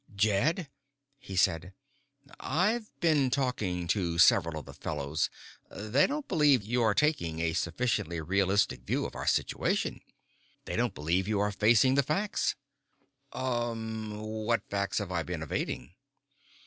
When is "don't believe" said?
6.07-6.63, 10.75-11.27